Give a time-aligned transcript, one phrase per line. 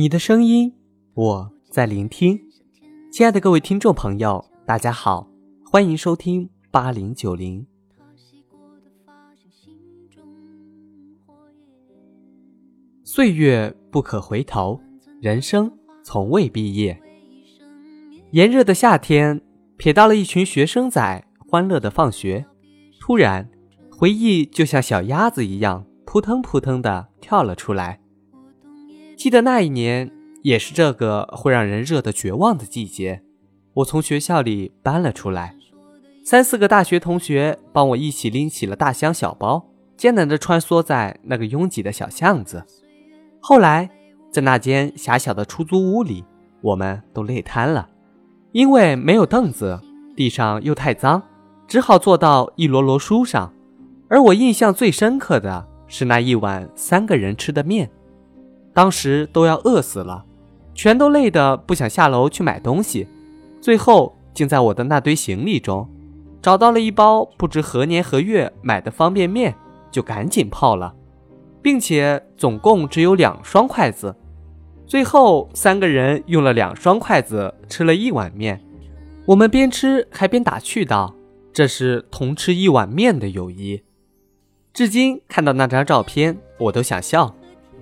[0.00, 0.72] 你的声音，
[1.12, 2.40] 我在聆听。
[3.12, 5.28] 亲爱的各位听众朋友，大家好，
[5.70, 7.66] 欢迎收听八零九零。
[13.04, 14.80] 岁月不可回头，
[15.20, 15.70] 人生
[16.02, 16.98] 从未毕业。
[18.30, 19.42] 炎热的夏天，
[19.76, 22.46] 瞥到了一群学生仔欢乐的放学，
[22.98, 23.50] 突然，
[23.90, 28.00] 回忆就像小鸭子一样扑腾扑腾的跳了出来。
[29.20, 30.10] 记得那一年，
[30.40, 33.20] 也是这个会让人热得绝望的季节，
[33.74, 35.54] 我从学校里搬了出来，
[36.24, 39.62] 三四个大学同学帮我一起拎起了大箱小包，
[39.94, 42.64] 艰难地穿梭在那个拥挤的小巷子。
[43.40, 43.90] 后来，
[44.32, 46.24] 在那间狭小的出租屋里，
[46.62, 47.90] 我们都累瘫了，
[48.52, 49.78] 因为没有凳子，
[50.16, 51.22] 地上又太脏，
[51.68, 53.52] 只好坐到一摞摞书上。
[54.08, 57.90] 而我印象最深刻的是那一碗三个人吃的面。
[58.72, 60.24] 当时都要饿死了，
[60.74, 63.06] 全都累得不想下楼去买东西，
[63.60, 65.88] 最后竟在我的那堆行李中
[66.40, 69.54] 找到了一包不知何年何月买的方便面，
[69.90, 70.94] 就赶紧泡了，
[71.60, 74.14] 并且总共只有两双筷子，
[74.86, 78.60] 最后三个人用了两双筷子吃了一碗面，
[79.26, 81.14] 我们边吃还边打趣道
[81.52, 83.82] ：“这是同吃一碗面的友谊。”
[84.72, 87.34] 至今看到那张照片，我都想笑。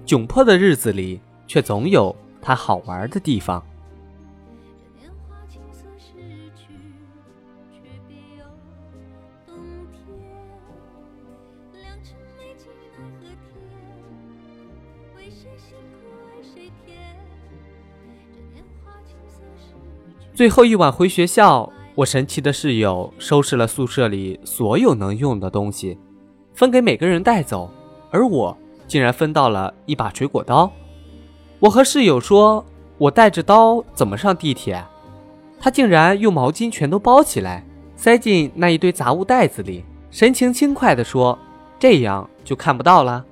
[0.09, 3.63] 窘迫的日子里，却总有它好玩的地方。
[20.33, 25.99] 最后一晚回学校，我神奇的室友收拾了宿舍里所有能用的东西，
[26.55, 27.71] 分给每个人带走，
[28.11, 28.57] 而我。
[28.89, 30.73] 竟然分到了一把水果刀，
[31.61, 32.65] 我和室友说
[32.99, 34.83] ：“我带着刀怎么上地铁？”
[35.61, 37.65] 他竟然用毛巾全都包起来，
[37.95, 41.39] 塞进那一堆杂物袋子里，神情轻快地说
[41.79, 43.25] ：“这样就看不到了，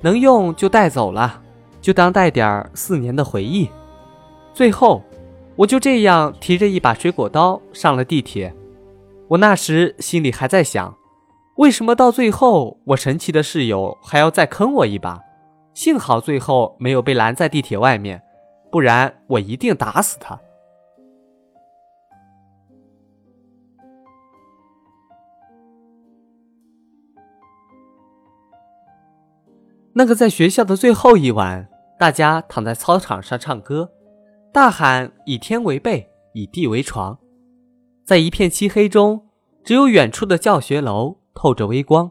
[0.00, 1.40] 能用就带走了，
[1.80, 3.70] 就当带点四年的回忆。”
[4.52, 5.02] 最后，
[5.56, 8.54] 我就这样提着一把水果刀上了地铁。
[9.28, 10.94] 我那时心里还在想。
[11.56, 15.22] 为什么到最后，我神奇的室友还要再坑我一把？
[15.74, 18.22] 幸好最后没有被拦在地铁外面，
[18.70, 20.40] 不然我一定打死他。
[29.94, 31.68] 那个在学校的最后一晚，
[31.98, 33.92] 大家躺在操场上唱歌，
[34.50, 37.18] 大喊“以天为被，以地为床”。
[38.04, 39.28] 在一片漆黑中，
[39.62, 41.21] 只有远处的教学楼。
[41.34, 42.10] 透着微光，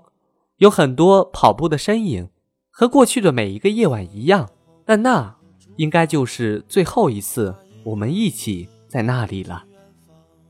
[0.58, 2.30] 有很多跑步的身影，
[2.70, 4.50] 和过去的每一个夜晚一样。
[4.86, 5.38] 但那
[5.78, 9.66] 应该就是最后一次我们一起在那里了。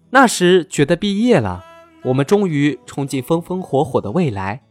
[0.09, 1.63] 那时觉得毕业了，
[2.03, 4.63] 我们终于冲进风风火火的未来，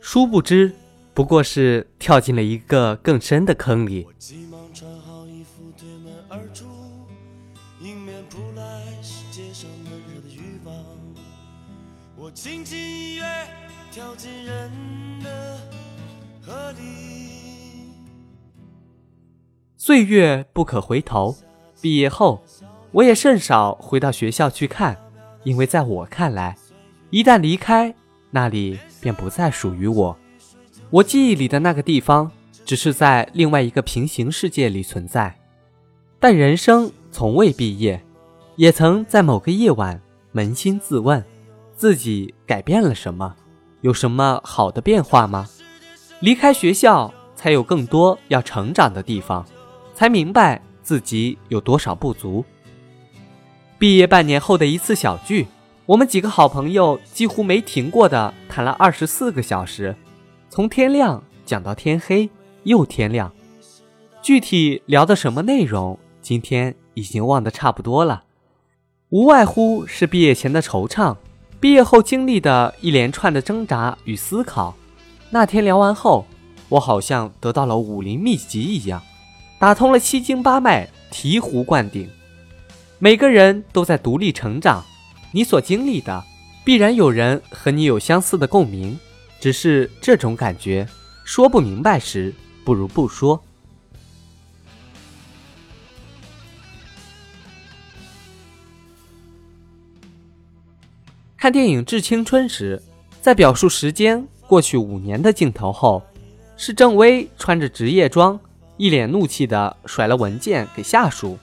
[0.00, 0.74] 殊不知
[1.12, 4.06] 不过是跳进了一个更深的坑里。
[7.80, 10.74] 迎面扑来世界上闷热的欲望
[12.16, 13.24] 我轻轻一跃，
[13.90, 14.70] 跳进人
[15.20, 15.58] 的
[16.40, 17.90] 河里。
[19.76, 21.36] 岁月不可回头，
[21.80, 22.40] 毕业后
[22.92, 24.96] 我也甚少回到学校去看，
[25.42, 26.56] 因为在我看来，
[27.10, 27.92] 一旦离开
[28.30, 30.16] 那里，便不再属于我。
[30.90, 32.30] 我记忆里的那个地方，
[32.64, 35.34] 只是在另外一个平行世界里存在。
[36.20, 38.00] 但人生从未毕业，
[38.54, 40.00] 也曾在某个夜晚
[40.32, 41.22] 扪心自问。
[41.76, 43.34] 自己改变了什么？
[43.80, 45.48] 有什么好的变化吗？
[46.20, 49.44] 离开学校，才有更多要成长的地方，
[49.92, 52.44] 才明白自己有多少不足。
[53.78, 55.46] 毕业半年后的一次小聚，
[55.84, 59.94] 我们几个好朋友几乎没停过的谈了二十四个小时，
[60.48, 62.30] 从天亮讲到天黑
[62.62, 63.30] 又天亮。
[64.22, 68.24] 具体聊的什么内容，今天已经忘得差不多了，
[69.10, 71.16] 无外乎是毕业前的惆怅。
[71.64, 74.76] 毕业后经历的一连串的挣扎与思考，
[75.30, 76.26] 那天聊完后，
[76.68, 79.00] 我好像得到了武林秘籍一样，
[79.58, 82.06] 打通了七经八脉，醍醐灌顶。
[82.98, 84.84] 每个人都在独立成长，
[85.32, 86.22] 你所经历的，
[86.66, 88.98] 必然有人和你有相似的共鸣，
[89.40, 90.86] 只是这种感觉
[91.24, 93.42] 说不明白时，不如不说。
[101.44, 102.82] 看电影《致青春》时，
[103.20, 106.02] 在表述时间过去五年的镜头后，
[106.56, 108.40] 是郑薇穿着职业装，
[108.78, 111.38] 一脸怒气的甩了文件给下属。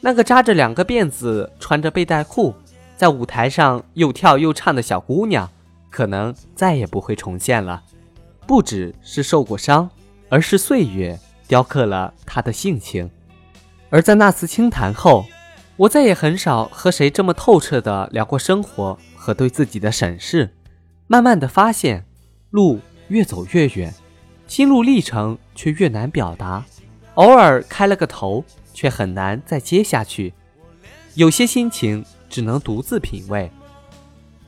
[0.00, 2.52] 那个扎着两个辫子、穿着背带裤，
[2.96, 5.48] 在舞台上又跳又唱的小姑娘，
[5.90, 7.80] 可能再也不会重现了。
[8.48, 9.88] 不只是受过伤，
[10.28, 11.16] 而是岁月
[11.46, 13.08] 雕刻了她的性情。
[13.90, 15.24] 而在那次清谈后，
[15.76, 20.54] 我再也很少和谁这么透彻的聊过生活和对自己的审视。
[21.08, 22.04] 慢慢的发现，
[22.50, 22.78] 路
[23.08, 23.92] 越走越远，
[24.46, 26.64] 心路历程却越难表达。
[27.14, 30.32] 偶尔开了个头，却很难再接下去。
[31.14, 33.50] 有些心情只能独自品味。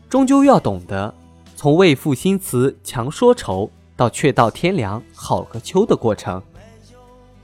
[0.09, 1.13] 终究要懂得，
[1.57, 6.41] 从为赋新词强说愁，到却道天凉好个秋的过程。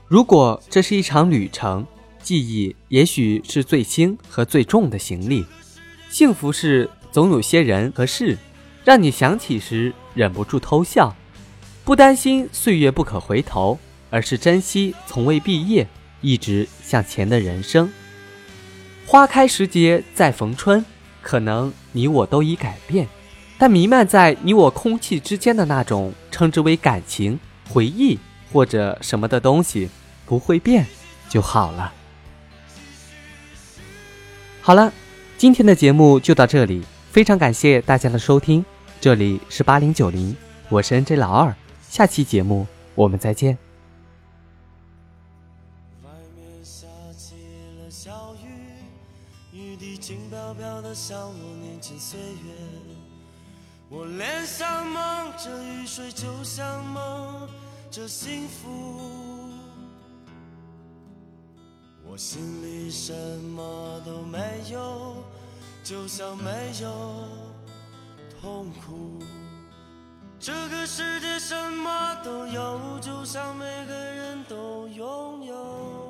[0.07, 1.85] 如果这是一场旅程，
[2.23, 5.45] 记忆也许是最轻和最重的行李。
[6.07, 8.37] 幸福是总有些人和事。
[8.83, 11.15] 让你想起时忍不住偷笑，
[11.85, 13.79] 不担心岁月不可回头，
[14.09, 15.87] 而是珍惜从未毕业、
[16.19, 17.89] 一直向前的人生。
[19.07, 20.83] 花开时节再逢春，
[21.21, 23.07] 可能你我都已改变，
[23.57, 27.39] 但弥漫在你我空气之间的那种称之为感情、
[27.69, 28.19] 回忆
[28.51, 29.89] 或者什么的东西，
[30.25, 30.85] 不会变
[31.29, 31.93] 就好了。
[34.61, 34.91] 好了，
[35.37, 36.83] 今天的节目就到这里，
[37.15, 38.65] 非常感谢大家的收听。
[38.99, 40.35] 这里是八零九零，
[40.67, 41.55] 我是 N J 老二，
[41.87, 43.57] 下期节目我们再见。
[46.03, 46.85] 外面下
[47.17, 47.35] 起
[47.79, 52.51] 了小雨，雨滴轻飘飘的，像我年轻岁月。
[53.87, 57.47] 我脸上蒙着雨水，就像蒙
[57.89, 59.39] 着幸福。
[62.05, 63.13] 我心里什
[63.55, 64.37] 么都没
[64.69, 65.15] 有，
[65.85, 66.49] 就像没
[66.81, 67.27] 有
[68.41, 69.21] 痛苦。
[70.39, 76.04] 这个世界什么都有就像每个人都拥有。